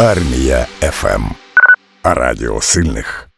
Армія 0.00 0.66
FM. 0.80 1.22
Радіо 2.04 2.60
сильних. 2.60 3.28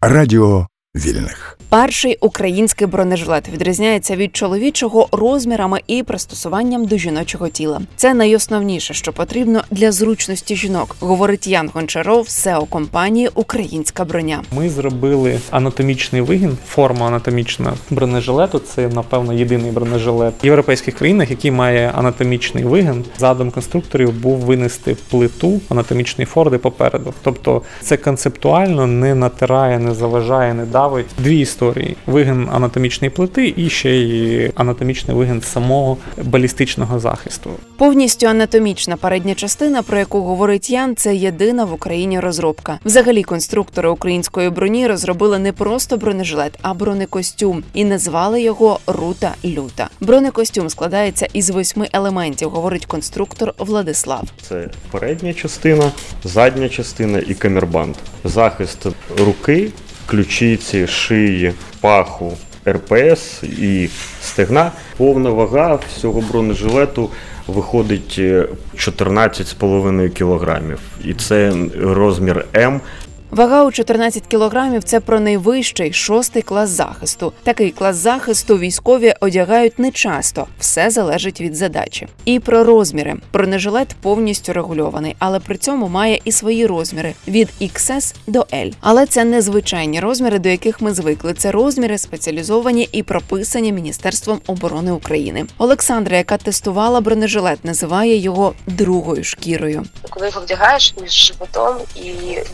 Радіо 0.00 0.66
вільних. 0.98 1.58
Перший 1.68 2.18
український 2.20 2.86
бронежилет 2.86 3.48
відрізняється 3.48 4.16
від 4.16 4.36
чоловічого 4.36 5.08
розмірами 5.12 5.80
і 5.86 6.02
пристосуванням 6.02 6.84
до 6.84 6.96
жіночого 6.96 7.48
тіла. 7.48 7.80
Це 7.96 8.14
найосновніше, 8.14 8.94
що 8.94 9.12
потрібно 9.12 9.62
для 9.70 9.92
зручності 9.92 10.56
жінок, 10.56 10.96
говорить 11.00 11.46
Ян 11.46 11.70
Гончаров, 11.74 12.28
CEO 12.28 12.64
компанії 12.64 13.30
Українська 13.34 14.04
броня. 14.04 14.42
Ми 14.56 14.68
зробили 14.70 15.40
анатомічний 15.50 16.22
вигин, 16.22 16.58
форма 16.68 17.06
анатомічна 17.06 17.72
бронежилету. 17.90 18.58
Це 18.58 18.88
напевно 18.88 19.32
єдиний 19.32 19.70
бронежилет 19.70 20.34
в 20.42 20.46
європейських 20.46 20.94
країнах, 20.94 21.30
який 21.30 21.50
має 21.50 21.92
анатомічний 21.94 22.64
вигин. 22.64 23.04
Задум 23.18 23.50
конструкторів 23.50 24.12
був 24.12 24.38
винести 24.38 24.96
плиту 25.10 25.60
анатомічної 25.68 26.26
форми 26.26 26.58
попереду. 26.58 27.14
Тобто 27.22 27.62
це 27.82 27.96
концептуально 27.96 28.86
не 28.86 29.14
натирає, 29.14 29.78
не 29.78 29.94
заважає, 29.94 30.54
не 30.54 30.66
давить. 30.88 31.06
Дві 31.18 31.40
історії: 31.40 31.96
вигин 32.06 32.48
анатомічної 32.52 33.10
плити 33.10 33.54
і 33.56 33.70
ще 33.70 33.90
й 33.90 34.52
анатомічний 34.54 35.16
вигин 35.16 35.42
самого 35.42 35.96
балістичного 36.22 37.00
захисту. 37.00 37.50
Повністю 37.76 38.26
анатомічна 38.26 38.96
передня 38.96 39.34
частина, 39.34 39.82
про 39.82 39.98
яку 39.98 40.20
говорить 40.20 40.70
Ян, 40.70 40.96
це 40.96 41.14
єдина 41.16 41.64
в 41.64 41.72
Україні 41.72 42.20
розробка. 42.20 42.78
Взагалі, 42.84 43.22
конструктори 43.22 43.88
української 43.88 44.50
броні 44.50 44.86
розробили 44.86 45.38
не 45.38 45.52
просто 45.52 45.96
бронежилет, 45.96 46.58
а 46.62 46.74
бронекостюм 46.74 47.62
і 47.74 47.84
назвали 47.84 48.42
його 48.42 48.80
Рута 48.86 49.34
Люта. 49.44 49.88
Бронекостюм 50.00 50.70
складається 50.70 51.28
із 51.32 51.50
восьми 51.50 51.88
елементів, 51.92 52.50
говорить 52.50 52.86
конструктор 52.86 53.54
Владислав. 53.58 54.22
Це 54.42 54.68
передня 54.90 55.34
частина, 55.34 55.90
задня 56.24 56.68
частина 56.68 57.18
і 57.18 57.34
камербанд. 57.34 57.94
Захист 58.24 58.86
руки, 59.18 59.70
ключиці, 60.08 60.86
шиї, 60.86 61.52
паху, 61.80 62.36
РПС 62.68 63.42
і 63.42 63.88
стегна. 64.22 64.72
Повна 64.96 65.30
вага 65.30 65.78
всього 65.88 66.20
бронежилету 66.20 67.10
виходить 67.46 68.16
е, 68.18 68.46
14,5 68.76 70.08
кілограмів. 70.08 70.78
І 71.04 71.14
це 71.14 71.52
розмір 71.80 72.44
М. 72.56 72.80
Вага 73.30 73.64
у 73.64 73.72
14 73.72 74.26
кілограмів 74.26 74.84
це 74.84 75.00
про 75.00 75.20
найвищий 75.20 75.92
шостий 75.92 76.42
клас 76.42 76.70
захисту. 76.70 77.32
Такий 77.42 77.70
клас 77.70 77.96
захисту 77.96 78.58
військові 78.58 79.14
одягають 79.20 79.78
не 79.78 79.90
часто, 79.90 80.46
все 80.58 80.90
залежить 80.90 81.40
від 81.40 81.54
задачі. 81.56 82.08
І 82.24 82.40
про 82.40 82.64
розміри. 82.64 83.14
Бронежилет 83.32 83.88
повністю 84.02 84.52
регульований, 84.52 85.16
але 85.18 85.40
при 85.40 85.56
цьому 85.56 85.88
має 85.88 86.20
і 86.24 86.32
свої 86.32 86.66
розміри 86.66 87.14
від 87.28 87.48
XS 87.60 88.14
до 88.26 88.40
L. 88.40 88.72
Але 88.80 89.06
це 89.06 89.24
не 89.24 89.42
звичайні 89.42 90.00
розміри, 90.00 90.38
до 90.38 90.48
яких 90.48 90.80
ми 90.80 90.94
звикли. 90.94 91.34
Це 91.34 91.50
розміри 91.50 91.98
спеціалізовані 91.98 92.88
і 92.92 93.02
прописані 93.02 93.72
Міністерством 93.72 94.40
оборони 94.46 94.92
України. 94.92 95.46
Олександра, 95.58 96.16
яка 96.16 96.36
тестувала 96.36 97.00
бронежилет, 97.00 97.64
називає 97.64 98.16
його 98.16 98.54
другою 98.66 99.24
шкірою. 99.24 99.84
коли 100.10 100.26
його 100.26 100.40
вдягаєш 100.40 100.94
між 101.02 101.12
животом 101.12 101.76
і 101.96 102.12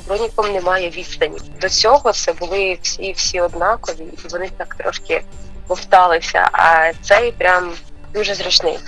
броніком 0.09 0.53
немає 0.65 0.91
відстані. 0.91 1.39
До 1.61 1.69
цього 1.69 2.13
це 2.13 2.33
були 2.33 2.79
всі 2.83 3.13
всі 3.13 3.41
однакові, 3.41 4.05
і 4.25 4.29
вони 4.29 4.51
так 4.57 4.75
трошки 4.75 5.23
повталися. 5.67 6.49
А 6.53 6.93
цей 7.03 7.33
прям 7.33 7.73
дуже 8.15 8.35
зручний. 8.35 8.79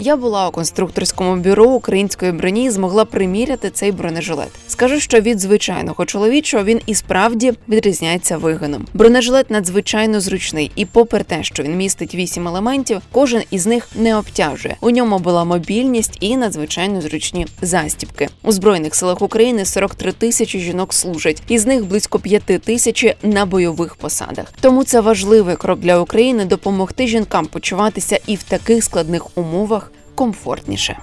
Я 0.00 0.16
була 0.16 0.48
у 0.48 0.50
конструкторському 0.50 1.36
бюро 1.36 1.64
української 1.64 2.32
броні 2.32 2.64
і 2.64 2.70
змогла 2.70 3.04
приміряти 3.04 3.70
цей 3.70 3.92
бронежилет. 3.92 4.48
Скажу, 4.68 5.00
що 5.00 5.20
від 5.20 5.40
звичайного 5.40 6.04
чоловічого 6.04 6.64
він 6.64 6.80
і 6.86 6.94
справді 6.94 7.52
відрізняється 7.68 8.36
вигином. 8.36 8.86
Бронежилет 8.94 9.50
надзвичайно 9.50 10.20
зручний, 10.20 10.70
і 10.76 10.84
попри 10.84 11.22
те, 11.22 11.42
що 11.42 11.62
він 11.62 11.76
містить 11.76 12.14
вісім 12.14 12.48
елементів, 12.48 13.00
кожен 13.12 13.42
із 13.50 13.66
них 13.66 13.88
не 13.94 14.16
обтяжує. 14.16 14.76
У 14.80 14.90
ньому 14.90 15.18
була 15.18 15.44
мобільність 15.44 16.16
і 16.20 16.36
надзвичайно 16.36 17.00
зручні 17.00 17.46
застібки. 17.62 18.28
У 18.42 18.52
збройних 18.52 18.94
силах 18.94 19.22
України 19.22 19.64
43 19.64 20.12
тисячі 20.12 20.60
жінок 20.60 20.94
служать, 20.94 21.42
із 21.48 21.66
них 21.66 21.86
близько 21.86 22.18
5 22.18 22.42
тисячі 22.42 23.14
на 23.22 23.46
бойових 23.46 23.96
посадах. 23.96 24.46
Тому 24.60 24.84
це 24.84 25.00
важливий 25.00 25.56
крок 25.56 25.78
для 25.78 25.98
України 25.98 26.44
допомогти 26.44 27.06
жінкам 27.06 27.46
почуватися 27.46 28.20
і 28.26 28.36
в 28.36 28.42
таких 28.42 28.84
складних 28.84 29.38
умовах 29.38 29.87
комфортніше. 30.18 30.98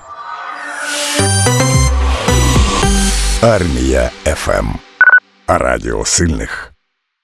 Армія 3.42 4.12
ФМ. 4.26 4.68
Радіо 5.48 6.06
сильних. 6.06 6.74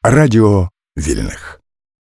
Радіо 0.04 0.70
вільних. 0.98 1.61